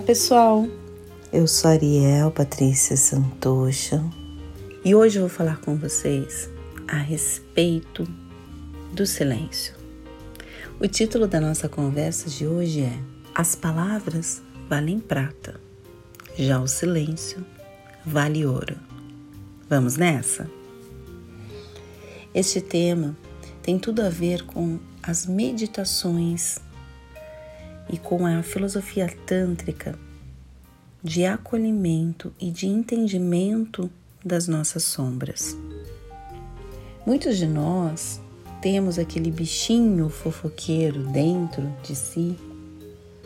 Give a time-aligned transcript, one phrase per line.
[0.00, 0.66] Olá pessoal,
[1.30, 4.02] eu sou Ariel Patrícia Santocha
[4.82, 6.48] e hoje eu vou falar com vocês
[6.88, 8.08] a respeito
[8.94, 9.74] do silêncio.
[10.80, 12.98] O título da nossa conversa de hoje é
[13.34, 14.40] As palavras
[14.70, 15.60] valem prata,
[16.34, 17.44] já o silêncio
[18.04, 18.78] vale ouro.
[19.68, 20.50] Vamos nessa?
[22.34, 23.14] Este tema
[23.62, 26.58] tem tudo a ver com as meditações
[27.92, 29.98] e com a filosofia tântrica
[31.02, 33.90] de acolhimento e de entendimento
[34.24, 35.56] das nossas sombras.
[37.06, 38.20] Muitos de nós
[38.60, 42.36] temos aquele bichinho fofoqueiro dentro de si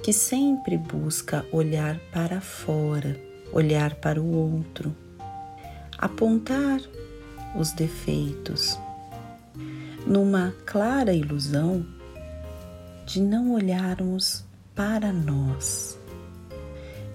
[0.02, 3.18] que sempre busca olhar para fora,
[3.52, 4.94] olhar para o outro,
[5.98, 6.80] apontar
[7.56, 8.78] os defeitos,
[10.06, 11.84] numa clara ilusão
[13.06, 15.96] de não olharmos para nós,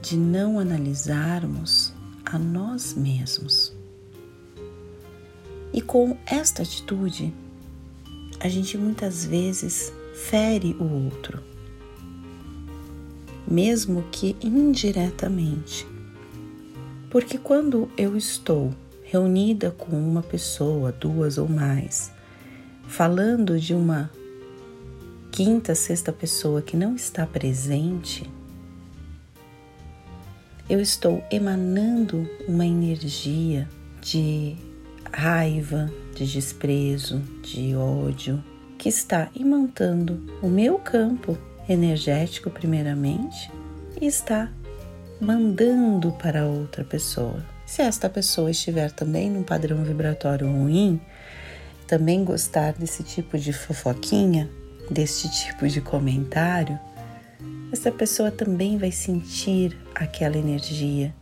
[0.01, 1.93] de não analisarmos
[2.25, 3.75] a nós mesmos.
[5.73, 7.33] E com esta atitude,
[8.39, 11.43] a gente muitas vezes fere o outro,
[13.45, 15.85] mesmo que indiretamente.
[17.09, 22.11] Porque quando eu estou reunida com uma pessoa, duas ou mais,
[22.87, 24.09] falando de uma
[25.39, 28.29] quinta, sexta pessoa que não está presente,
[30.69, 33.65] eu estou emanando uma energia
[34.01, 34.57] de
[35.09, 38.43] raiva, de desprezo, de ódio,
[38.77, 41.37] que está imantando o meu campo
[41.69, 43.49] energético, primeiramente,
[44.01, 44.51] e está
[45.21, 47.41] mandando para outra pessoa.
[47.65, 50.99] Se esta pessoa estiver também num padrão vibratório ruim,
[51.87, 54.49] também gostar desse tipo de fofoquinha,
[54.89, 56.79] deste tipo de comentário,
[57.71, 61.13] essa pessoa também vai sentir aquela energia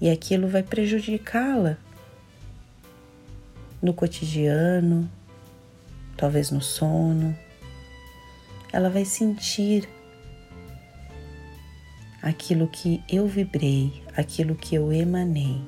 [0.00, 1.76] e aquilo vai prejudicá-la
[3.82, 5.10] no cotidiano,
[6.16, 7.36] talvez no sono.
[8.72, 9.88] Ela vai sentir
[12.22, 15.60] aquilo que eu vibrei, aquilo que eu emanei.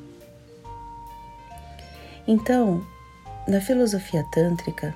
[2.26, 2.84] Então,
[3.46, 4.94] na filosofia tântrica,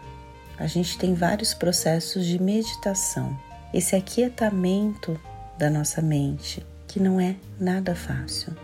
[0.60, 3.34] a gente tem vários processos de meditação.
[3.72, 5.18] Esse aquietamento
[5.58, 8.54] da nossa mente, que não é nada fácil,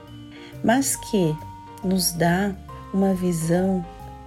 [0.62, 1.34] mas que
[1.82, 2.54] nos dá
[2.92, 3.84] uma visão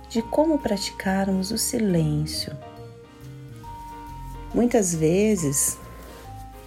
[0.09, 2.57] de como praticarmos o silêncio.
[4.51, 5.77] Muitas vezes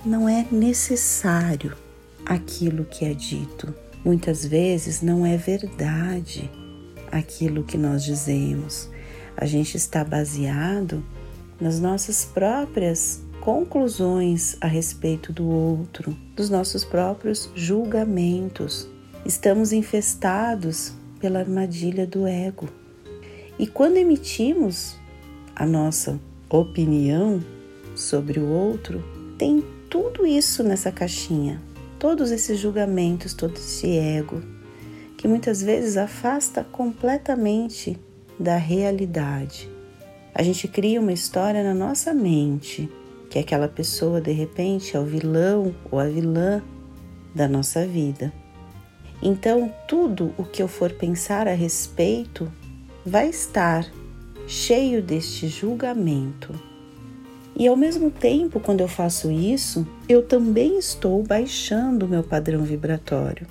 [0.06, 1.76] não é necessário
[2.24, 3.74] aquilo que é dito,
[4.04, 6.48] muitas vezes não é verdade
[7.10, 8.91] aquilo que nós dizemos
[9.42, 11.04] a gente está baseado
[11.60, 18.88] nas nossas próprias conclusões a respeito do outro, dos nossos próprios julgamentos.
[19.26, 22.69] Estamos infestados pela armadilha do ego.
[23.58, 24.94] E quando emitimos
[25.56, 27.44] a nossa opinião
[27.97, 29.02] sobre o outro,
[29.36, 31.60] tem tudo isso nessa caixinha,
[31.98, 34.41] todos esses julgamentos, todo esse ego,
[35.19, 37.98] que muitas vezes afasta completamente
[38.38, 39.69] da realidade.
[40.34, 42.91] A gente cria uma história na nossa mente,
[43.28, 46.62] que aquela pessoa de repente é o vilão ou a vilã
[47.34, 48.32] da nossa vida.
[49.22, 52.50] Então, tudo o que eu for pensar a respeito
[53.04, 53.87] vai estar
[54.47, 56.53] cheio deste julgamento.
[57.56, 62.62] E ao mesmo tempo, quando eu faço isso, eu também estou baixando o meu padrão
[62.62, 63.47] vibratório.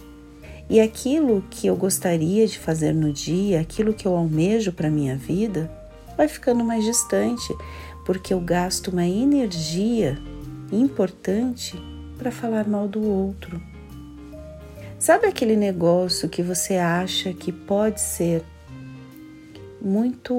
[0.71, 5.17] E aquilo que eu gostaria de fazer no dia, aquilo que eu almejo para minha
[5.17, 5.69] vida,
[6.15, 7.53] vai ficando mais distante,
[8.05, 10.17] porque eu gasto uma energia
[10.71, 11.77] importante
[12.17, 13.61] para falar mal do outro.
[14.97, 18.41] Sabe aquele negócio que você acha que pode ser
[19.81, 20.33] muito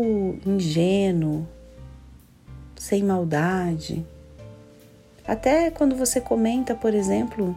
[0.47, 1.47] ingênuo,
[2.75, 4.03] sem maldade?
[5.27, 7.55] Até quando você comenta, por exemplo,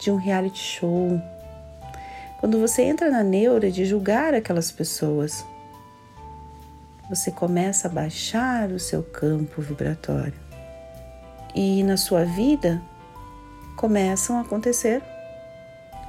[0.00, 1.20] de um reality show,
[2.38, 5.44] quando você entra na neura de julgar aquelas pessoas,
[7.10, 10.38] você começa a baixar o seu campo vibratório.
[11.52, 12.80] E na sua vida
[13.76, 15.02] começam a acontecer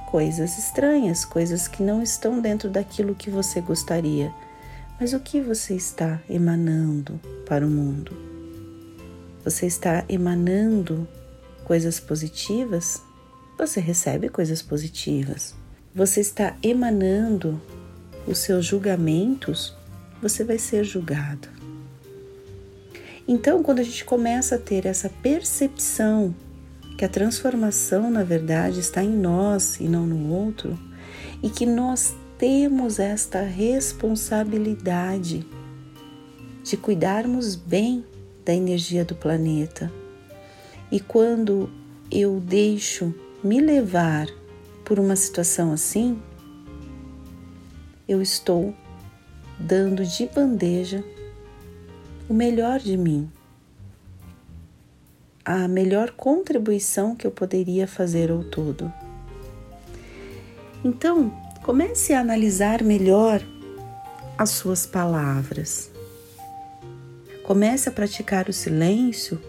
[0.08, 4.32] coisas estranhas, coisas que não estão dentro daquilo que você gostaria.
[5.00, 8.16] Mas o que você está emanando para o mundo?
[9.42, 11.08] Você está emanando
[11.64, 13.02] coisas positivas?
[13.58, 15.58] Você recebe coisas positivas
[15.94, 17.60] você está emanando
[18.26, 19.74] os seus julgamentos,
[20.22, 21.48] você vai ser julgado.
[23.26, 26.34] Então, quando a gente começa a ter essa percepção
[26.96, 30.78] que a transformação, na verdade, está em nós e não no outro,
[31.42, 35.46] e que nós temos esta responsabilidade
[36.62, 38.04] de cuidarmos bem
[38.44, 39.90] da energia do planeta.
[40.90, 41.70] E quando
[42.10, 44.28] eu deixo me levar
[44.90, 46.20] por uma situação assim,
[48.08, 48.74] eu estou
[49.56, 51.04] dando de bandeja
[52.28, 53.30] o melhor de mim,
[55.44, 58.92] a melhor contribuição que eu poderia fazer ao todo.
[60.84, 61.32] Então,
[61.62, 63.40] comece a analisar melhor
[64.36, 65.88] as suas palavras.
[67.44, 69.40] Comece a praticar o silêncio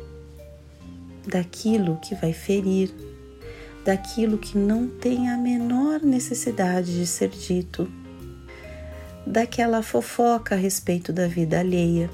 [1.26, 2.94] daquilo que vai ferir,
[3.84, 7.92] daquilo que não tem a menor necessidade de ser dito,
[9.26, 12.10] daquela fofoca a respeito da vida alheia,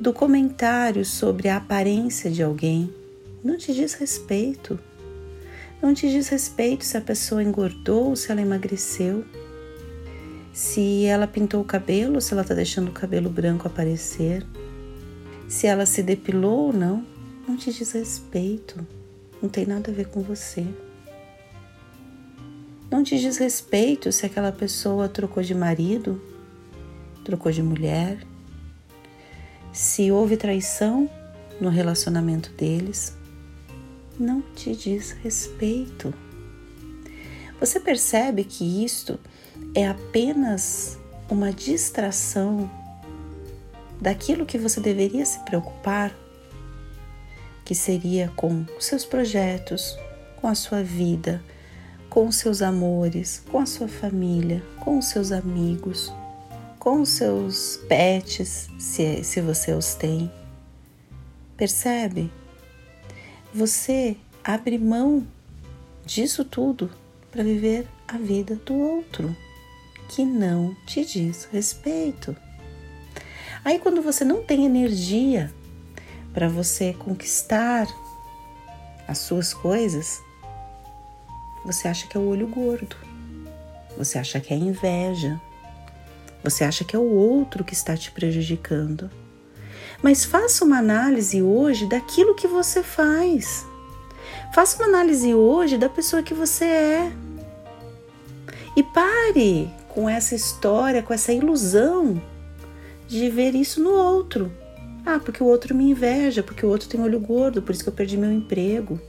[0.00, 2.92] do comentário sobre a aparência de alguém.
[3.42, 4.78] Não te diz respeito.
[5.80, 9.24] Não te diz respeito se a pessoa engordou ou se ela emagreceu.
[10.52, 14.44] Se ela pintou o cabelo, se ela está deixando o cabelo branco aparecer
[15.52, 17.06] se ela se depilou ou não,
[17.46, 18.86] não te diz respeito,
[19.42, 20.64] não tem nada a ver com você.
[22.88, 26.22] Não te diz respeito se aquela pessoa trocou de marido,
[27.24, 28.18] trocou de mulher,
[29.72, 31.10] se houve traição
[31.60, 33.16] no relacionamento deles.
[34.18, 36.14] Não te diz respeito.
[37.58, 39.18] Você percebe que isto
[39.74, 40.98] é apenas
[41.30, 42.70] uma distração
[44.00, 46.14] daquilo que você deveria se preocupar,
[47.64, 49.96] que seria com seus projetos,
[50.40, 51.42] com a sua vida,
[52.10, 56.12] com os seus amores, com a sua família, com os seus amigos,
[56.78, 60.30] com os seus pets, se, se você os tem.
[61.56, 62.30] Percebe?
[63.54, 65.26] Você abre mão
[66.04, 66.90] disso tudo
[67.30, 69.34] para viver a vida do outro,
[70.08, 72.36] que não te diz respeito.
[73.64, 75.52] Aí, quando você não tem energia
[76.32, 77.86] para você conquistar
[79.06, 80.20] as suas coisas,
[81.64, 82.96] você acha que é o olho gordo,
[83.96, 85.40] você acha que é inveja,
[86.42, 89.10] você acha que é o outro que está te prejudicando.
[90.02, 93.64] Mas faça uma análise hoje daquilo que você faz.
[94.52, 97.12] Faça uma análise hoje da pessoa que você é.
[98.74, 102.20] E pare com essa história, com essa ilusão
[103.06, 104.50] de ver isso no outro.
[105.04, 107.88] Ah, porque o outro me inveja, porque o outro tem olho gordo, por isso que
[107.88, 109.00] eu perdi meu emprego.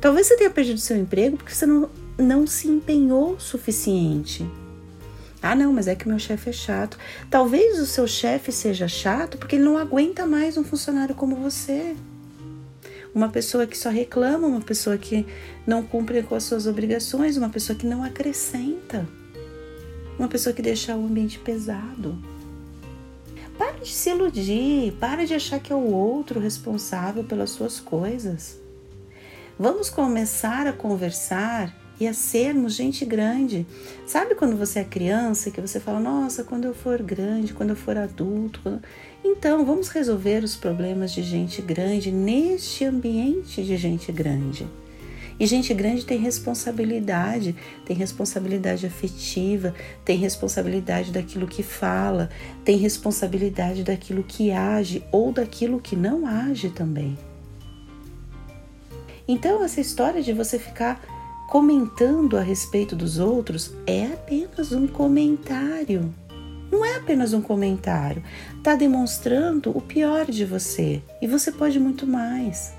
[0.00, 4.48] Talvez você tenha perdido seu emprego porque você não, não se empenhou o suficiente.
[5.42, 6.98] Ah, não, mas é que o meu chefe é chato.
[7.30, 11.96] Talvez o seu chefe seja chato porque ele não aguenta mais um funcionário como você.
[13.14, 15.26] Uma pessoa que só reclama, uma pessoa que
[15.66, 19.08] não cumpre com as suas obrigações, uma pessoa que não acrescenta,
[20.18, 22.16] uma pessoa que deixa o ambiente pesado.
[23.58, 28.58] Para de se iludir, para de achar que é o outro responsável pelas suas coisas.
[29.58, 33.66] Vamos começar a conversar e a sermos gente grande.
[34.06, 37.76] Sabe quando você é criança que você fala, nossa, quando eu for grande, quando eu
[37.76, 38.60] for adulto.
[38.62, 38.80] Quando...
[39.24, 44.66] Então, vamos resolver os problemas de gente grande neste ambiente de gente grande.
[45.40, 47.54] E gente grande tem responsabilidade,
[47.86, 49.72] tem responsabilidade afetiva,
[50.04, 52.28] tem responsabilidade daquilo que fala,
[52.64, 57.16] tem responsabilidade daquilo que age ou daquilo que não age também.
[59.28, 61.00] Então, essa história de você ficar
[61.48, 66.12] comentando a respeito dos outros é apenas um comentário.
[66.70, 68.22] Não é apenas um comentário,
[68.56, 72.77] está demonstrando o pior de você e você pode muito mais.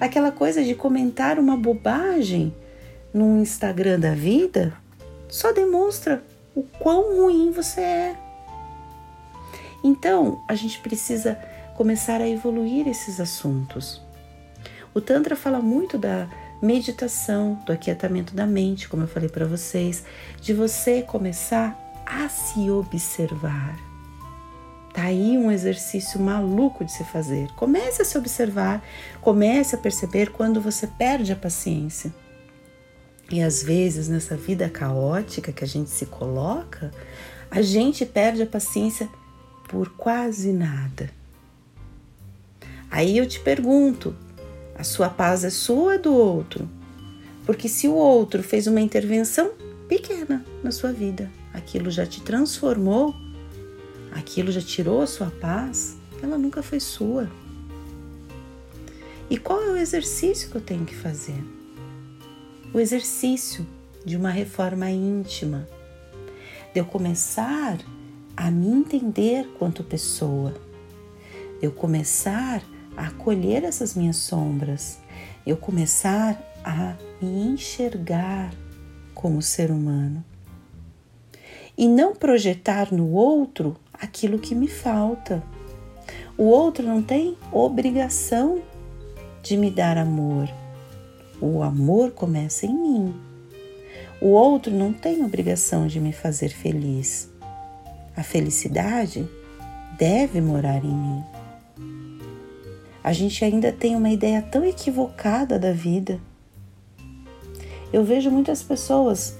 [0.00, 2.54] Aquela coisa de comentar uma bobagem
[3.12, 4.72] no Instagram da vida
[5.28, 8.16] só demonstra o quão ruim você é.
[9.84, 11.38] Então, a gente precisa
[11.76, 14.00] começar a evoluir esses assuntos.
[14.94, 16.28] O Tantra fala muito da
[16.62, 20.02] meditação, do aquietamento da mente, como eu falei para vocês,
[20.40, 23.89] de você começar a se observar.
[24.92, 27.48] Tá aí um exercício maluco de se fazer.
[27.52, 28.84] Comece a se observar,
[29.20, 32.12] comece a perceber quando você perde a paciência.
[33.30, 36.90] E às vezes, nessa vida caótica que a gente se coloca,
[37.48, 39.08] a gente perde a paciência
[39.68, 41.10] por quase nada.
[42.90, 44.16] Aí eu te pergunto:
[44.74, 46.68] a sua paz é sua ou é do outro?
[47.46, 49.52] Porque se o outro fez uma intervenção
[49.88, 53.14] pequena na sua vida, aquilo já te transformou
[54.12, 57.30] aquilo já tirou a sua paz, ela nunca foi sua.
[59.28, 61.42] E qual é o exercício que eu tenho que fazer?
[62.74, 63.66] O exercício
[64.04, 65.68] de uma reforma íntima,
[66.72, 67.78] de eu começar
[68.36, 70.54] a me entender quanto pessoa,
[71.60, 72.62] de eu começar
[72.96, 74.98] a acolher essas minhas sombras,
[75.46, 78.52] eu começar a me enxergar
[79.14, 80.24] como ser humano.
[81.76, 85.42] E não projetar no outro aquilo que me falta.
[86.36, 88.62] O outro não tem obrigação
[89.42, 90.48] de me dar amor.
[91.40, 93.14] O amor começa em mim.
[94.20, 97.30] O outro não tem obrigação de me fazer feliz.
[98.16, 99.28] A felicidade
[99.96, 101.24] deve morar em mim.
[103.02, 106.20] A gente ainda tem uma ideia tão equivocada da vida.
[107.92, 109.39] Eu vejo muitas pessoas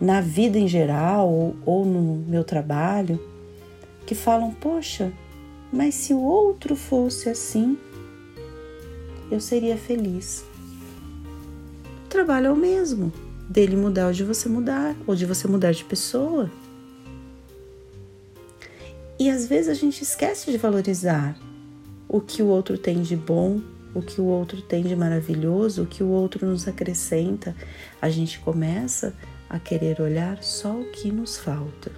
[0.00, 3.20] na vida em geral ou, ou no meu trabalho
[4.06, 5.12] que falam: Poxa,
[5.72, 7.78] mas se o outro fosse assim,
[9.30, 10.44] eu seria feliz.
[12.04, 13.12] O trabalho é o mesmo,
[13.48, 16.50] dele mudar ou de você mudar, ou de você mudar de pessoa.
[19.18, 21.36] E às vezes a gente esquece de valorizar
[22.08, 23.60] o que o outro tem de bom,
[23.94, 27.54] o que o outro tem de maravilhoso, o que o outro nos acrescenta.
[28.00, 29.14] A gente começa
[29.48, 31.90] a querer olhar só o que nos falta.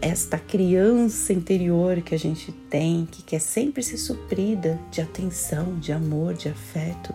[0.00, 5.90] Esta criança interior que a gente tem, que quer sempre ser suprida de atenção, de
[5.90, 7.12] amor, de afeto,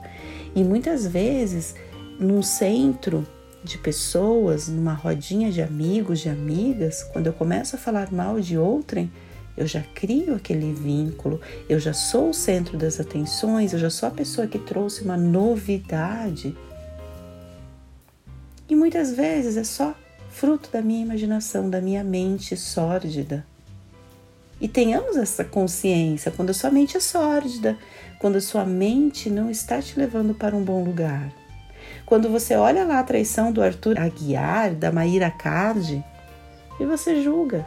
[0.54, 1.76] e muitas vezes
[2.20, 3.26] num centro
[3.64, 8.58] de pessoas, numa rodinha de amigos, de amigas, quando eu começo a falar mal de
[8.58, 9.10] outrem,
[9.56, 14.08] eu já crio aquele vínculo, eu já sou o centro das atenções, eu já sou
[14.10, 16.56] a pessoa que trouxe uma novidade.
[18.68, 19.96] E muitas vezes é só
[20.30, 23.46] fruto da minha imaginação, da minha mente sórdida.
[24.60, 27.78] E tenhamos essa consciência quando a sua mente é sórdida,
[28.20, 31.32] quando a sua mente não está te levando para um bom lugar.
[32.06, 36.04] Quando você olha lá a traição do Arthur Aguiar, da Maíra Cardi,
[36.80, 37.66] e você julga.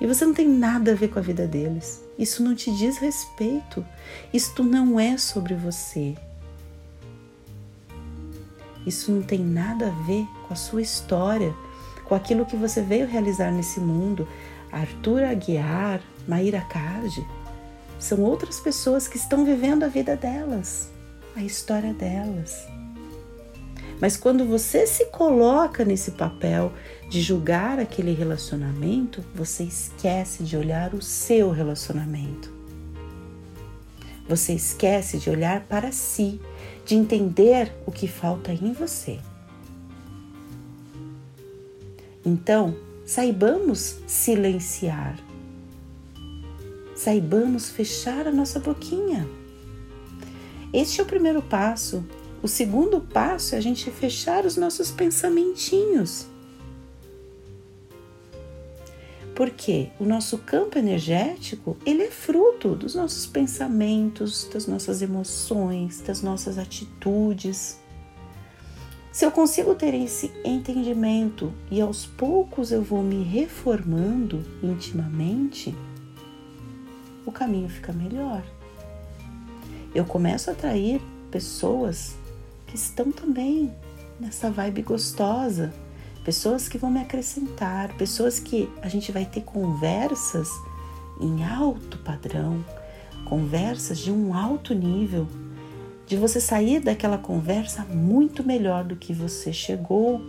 [0.00, 2.04] E você não tem nada a ver com a vida deles.
[2.18, 3.84] Isso não te diz respeito.
[4.32, 6.16] Isto não é sobre você.
[8.86, 11.54] Isso não tem nada a ver com a sua história,
[12.04, 14.26] com aquilo que você veio realizar nesse mundo.
[14.70, 17.26] Arthur Aguiar, Maíra Cardi,
[17.98, 20.90] são outras pessoas que estão vivendo a vida delas,
[21.34, 22.77] a história delas.
[24.00, 26.72] Mas quando você se coloca nesse papel
[27.08, 32.52] de julgar aquele relacionamento, você esquece de olhar o seu relacionamento.
[34.28, 36.40] Você esquece de olhar para si
[36.84, 39.18] de entender o que falta em você.
[42.24, 42.76] Então,
[43.06, 45.18] saibamos silenciar,
[46.94, 49.26] saibamos fechar a nossa boquinha.
[50.72, 52.04] Este é o primeiro passo.
[52.42, 56.26] O segundo passo é a gente fechar os nossos pensamentinhos
[59.38, 66.22] porque o nosso campo energético ele é fruto dos nossos pensamentos, das nossas emoções, das
[66.22, 67.78] nossas atitudes.
[69.12, 75.72] Se eu consigo ter esse entendimento e aos poucos eu vou me reformando intimamente,
[77.24, 78.42] o caminho fica melhor.
[79.94, 82.16] Eu começo a atrair pessoas
[82.68, 83.74] que estão também
[84.20, 85.72] nessa vibe gostosa,
[86.24, 90.48] pessoas que vão me acrescentar, pessoas que a gente vai ter conversas
[91.20, 92.64] em alto padrão,
[93.24, 95.26] conversas de um alto nível,
[96.06, 100.20] de você sair daquela conversa muito melhor do que você chegou,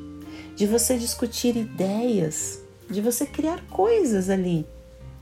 [0.56, 4.66] de você discutir ideias, de você criar coisas ali,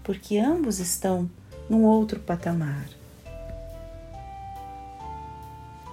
[0.03, 1.29] porque ambos estão
[1.69, 2.96] num outro patamar.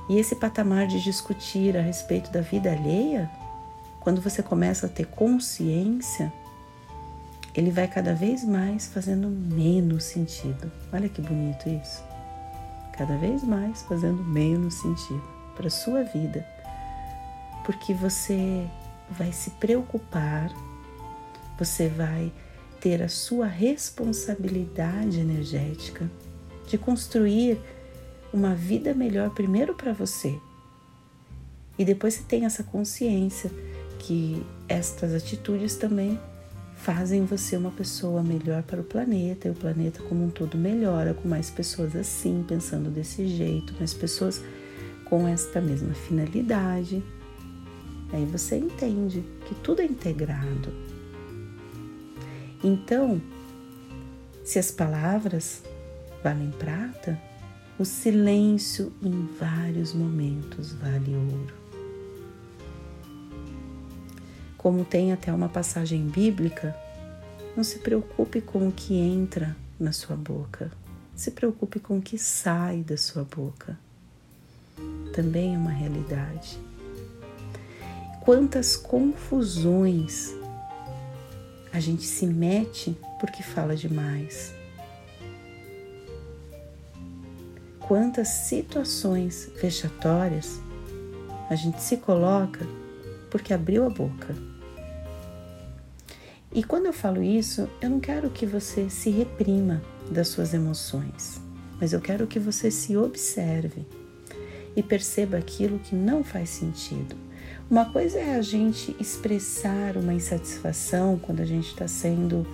[0.08, 3.30] E esse patamar de discutir a respeito da vida alheia
[4.00, 6.30] quando você começa a ter consciência,
[7.54, 10.70] ele vai cada vez mais fazendo menos sentido.
[10.92, 12.02] Olha que bonito isso.
[12.92, 15.22] Cada vez mais fazendo menos sentido
[15.56, 16.46] para sua vida.
[17.64, 18.66] Porque você
[19.10, 20.50] vai se preocupar,
[21.58, 22.30] você vai
[22.80, 26.10] ter a sua responsabilidade energética
[26.66, 27.58] de construir
[28.34, 30.36] uma vida melhor primeiro para você.
[31.78, 33.48] E depois você tem essa consciência
[34.00, 36.18] que estas atitudes também
[36.74, 41.14] fazem você uma pessoa melhor para o planeta e o planeta como um todo melhora
[41.14, 44.42] com mais pessoas assim, pensando desse jeito, mais pessoas
[45.04, 47.02] com esta mesma finalidade.
[48.12, 50.72] Aí você entende que tudo é integrado.
[52.62, 53.22] Então,
[54.44, 55.62] se as palavras
[56.22, 57.18] valem prata,
[57.78, 61.54] o silêncio em vários momentos vale ouro.
[64.56, 66.74] Como tem até uma passagem bíblica,
[67.56, 70.70] não se preocupe com o que entra na sua boca,
[71.16, 73.78] se preocupe com o que sai da sua boca.
[75.12, 76.58] Também é uma realidade.
[78.20, 80.32] Quantas confusões
[81.72, 84.54] a gente se mete porque fala demais.
[87.94, 90.60] Quantas situações vexatórias
[91.48, 92.66] a gente se coloca
[93.30, 94.34] porque abriu a boca.
[96.52, 101.40] E quando eu falo isso, eu não quero que você se reprima das suas emoções,
[101.80, 103.86] mas eu quero que você se observe
[104.74, 107.14] e perceba aquilo que não faz sentido.
[107.70, 112.44] Uma coisa é a gente expressar uma insatisfação quando a gente está sendo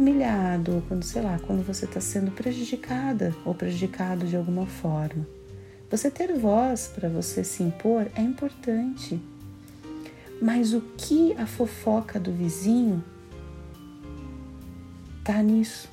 [0.00, 5.26] humilhado, quando, sei lá, quando você está sendo prejudicada ou prejudicado de alguma forma.
[5.90, 9.20] Você ter voz para você se impor é importante.
[10.40, 13.04] Mas o que a fofoca do vizinho
[15.22, 15.88] tá nisso?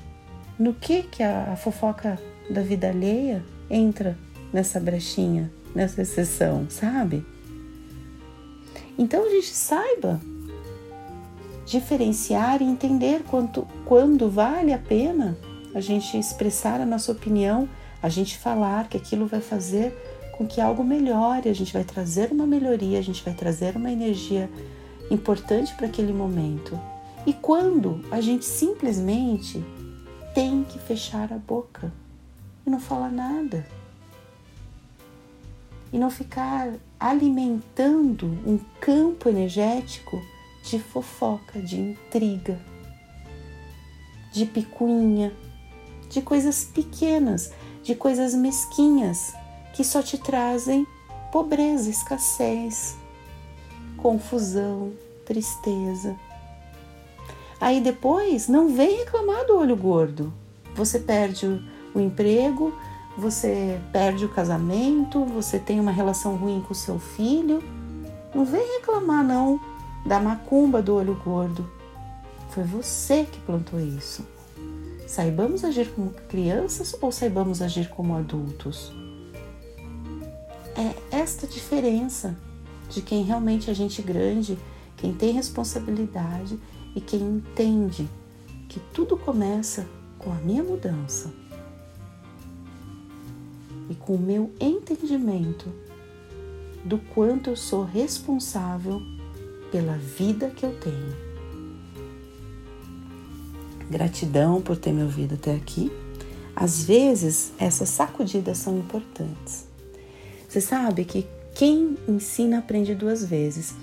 [0.58, 4.16] No que que a, a fofoca da vida alheia entra
[4.52, 7.26] nessa brechinha, nessa exceção, sabe?
[8.96, 10.18] Então a gente saiba
[11.68, 15.36] diferenciar e entender quanto, quando vale a pena
[15.74, 17.68] a gente expressar a nossa opinião,
[18.02, 19.92] a gente falar que aquilo vai fazer
[20.32, 23.90] com que algo melhore, a gente vai trazer uma melhoria, a gente vai trazer uma
[23.90, 24.48] energia
[25.10, 26.78] importante para aquele momento.
[27.26, 29.62] E quando a gente simplesmente
[30.34, 31.92] tem que fechar a boca
[32.66, 33.66] e não falar nada
[35.92, 40.18] e não ficar alimentando um campo energético
[40.68, 42.58] de fofoca, de intriga,
[44.30, 45.32] de picuinha,
[46.10, 47.50] de coisas pequenas,
[47.82, 49.32] de coisas mesquinhas
[49.72, 50.86] que só te trazem
[51.32, 52.96] pobreza, escassez,
[53.96, 54.92] confusão,
[55.24, 56.14] tristeza.
[57.58, 60.32] Aí depois não vem reclamar do olho gordo.
[60.74, 61.46] Você perde
[61.94, 62.74] o emprego,
[63.16, 67.62] você perde o casamento, você tem uma relação ruim com o seu filho.
[68.34, 69.58] Não vem reclamar não
[70.06, 71.68] da macumba do olho gordo.
[72.50, 74.26] Foi você que plantou isso.
[75.06, 78.92] Saibamos agir como crianças ou saibamos agir como adultos?
[80.76, 82.36] É esta diferença
[82.90, 84.58] de quem realmente é gente grande,
[84.96, 86.58] quem tem responsabilidade
[86.94, 88.08] e quem entende
[88.68, 89.86] que tudo começa
[90.18, 91.32] com a minha mudança
[93.88, 95.72] e com o meu entendimento
[96.84, 99.00] do quanto eu sou responsável
[99.70, 101.16] pela vida que eu tenho.
[103.90, 105.90] Gratidão por ter me ouvido até aqui.
[106.54, 109.66] Às vezes, essas sacudidas são importantes.
[110.48, 113.74] Você sabe que quem ensina aprende duas vezes.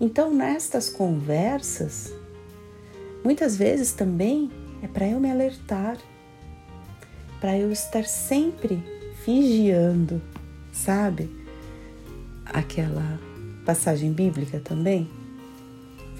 [0.00, 2.12] Então, nestas conversas,
[3.24, 4.50] muitas vezes também
[4.82, 5.96] é para eu me alertar,
[7.40, 8.82] para eu estar sempre
[9.24, 10.20] vigiando,
[10.72, 11.30] sabe?
[12.44, 13.18] Aquela
[13.64, 15.08] passagem bíblica também.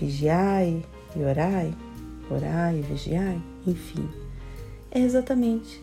[0.04, 0.84] Vigiai
[1.16, 1.74] e orai,
[2.30, 4.08] orai e vigiai, enfim.
[4.90, 5.82] É exatamente.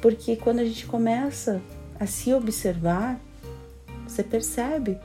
[0.00, 1.60] Porque quando a gente começa
[1.98, 3.20] a se observar,
[4.06, 4.98] você percebe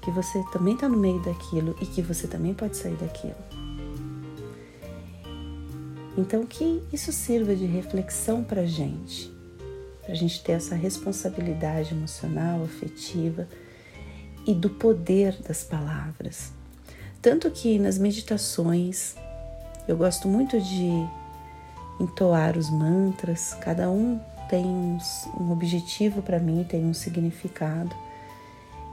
[0.00, 3.36] que você também está no meio daquilo e que você também pode sair daquilo.
[6.18, 9.32] Então, que isso sirva de reflexão para a gente
[10.02, 13.48] para a gente ter essa responsabilidade emocional, afetiva
[14.46, 16.52] e do poder das palavras.
[17.22, 19.14] Tanto que nas meditações
[19.86, 20.90] eu gosto muito de
[22.00, 27.94] entoar os mantras, cada um tem um objetivo para mim, tem um significado.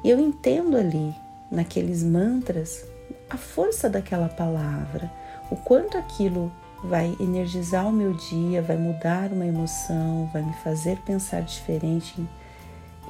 [0.04, 1.13] E eu entendo ali,
[1.52, 2.86] naqueles mantras,
[3.30, 5.12] a força daquela palavra,
[5.50, 6.52] o quanto aquilo
[6.84, 12.13] vai energizar o meu dia, vai mudar uma emoção, vai me fazer pensar diferente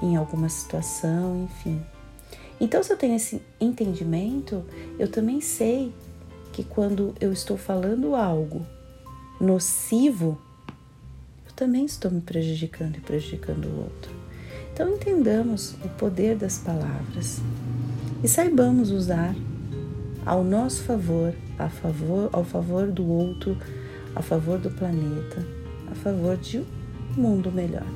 [0.02, 1.84] em, em alguma situação, enfim.
[2.60, 4.64] Então, se eu tenho esse entendimento,
[4.98, 5.94] eu também sei
[6.52, 8.66] que quando eu estou falando algo
[9.40, 10.38] nocivo,
[11.46, 14.12] eu também estou me prejudicando e prejudicando o outro.
[14.74, 17.42] Então, entendamos o poder das palavras
[18.24, 19.34] e saibamos usar
[20.26, 23.58] ao nosso favor, a favor, ao favor do outro,
[24.16, 25.46] a favor do planeta,
[25.90, 26.66] a favor de um
[27.16, 27.88] mundo melhor.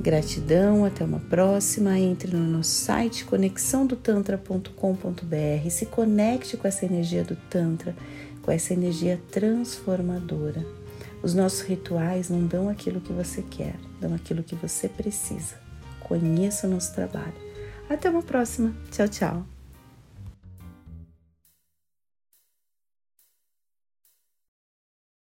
[0.00, 1.98] Gratidão, até uma próxima.
[1.98, 7.94] Entre no nosso site conexãodotantra.com.br, se conecte com essa energia do Tantra,
[8.40, 10.64] com essa energia transformadora.
[11.22, 15.56] Os nossos rituais não dão aquilo que você quer, dão aquilo que você precisa.
[16.00, 17.34] Conheça o nosso trabalho.
[17.88, 18.74] Até uma próxima.
[18.90, 19.59] Tchau, tchau.